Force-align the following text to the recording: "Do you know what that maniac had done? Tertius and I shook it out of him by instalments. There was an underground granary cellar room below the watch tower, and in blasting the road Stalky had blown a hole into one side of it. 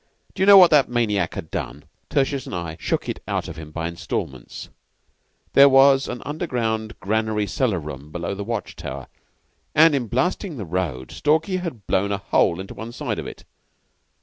"Do 0.33 0.41
you 0.41 0.47
know 0.47 0.57
what 0.57 0.71
that 0.71 0.89
maniac 0.89 1.35
had 1.35 1.51
done? 1.51 1.85
Tertius 2.09 2.47
and 2.47 2.55
I 2.55 2.75
shook 2.79 3.07
it 3.07 3.21
out 3.27 3.47
of 3.47 3.55
him 3.55 3.69
by 3.69 3.87
instalments. 3.87 4.69
There 5.53 5.69
was 5.69 6.07
an 6.07 6.23
underground 6.25 6.99
granary 6.99 7.45
cellar 7.45 7.77
room 7.79 8.11
below 8.11 8.33
the 8.33 8.43
watch 8.43 8.75
tower, 8.75 9.09
and 9.75 9.93
in 9.93 10.07
blasting 10.07 10.57
the 10.57 10.65
road 10.65 11.11
Stalky 11.11 11.57
had 11.57 11.85
blown 11.85 12.11
a 12.11 12.17
hole 12.17 12.59
into 12.59 12.73
one 12.73 12.91
side 12.91 13.19
of 13.19 13.27
it. 13.27 13.45